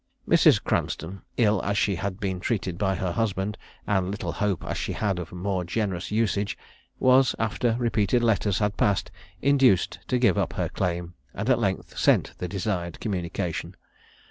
Mrs. 0.27 0.63
Cranstoun, 0.63 1.21
ill 1.37 1.61
as 1.63 1.77
she 1.77 1.93
had 1.93 2.19
been 2.19 2.39
treated 2.39 2.79
by 2.79 2.95
her 2.95 3.11
husband, 3.11 3.55
and 3.85 4.09
little 4.09 4.31
hope 4.31 4.63
as 4.65 4.75
she 4.75 4.93
had 4.93 5.19
of 5.19 5.31
more 5.31 5.63
generous 5.63 6.09
usage, 6.09 6.57
was, 6.97 7.35
after 7.37 7.75
repeated 7.77 8.23
letters 8.23 8.57
had 8.57 8.77
passed, 8.77 9.11
induced 9.43 9.99
to 10.07 10.17
give 10.17 10.39
up 10.39 10.53
her 10.53 10.69
claim, 10.69 11.13
and 11.35 11.51
at 11.51 11.59
length 11.59 11.95
sent 11.99 12.33
the 12.39 12.47
desired 12.47 12.99
communication. 12.99 13.75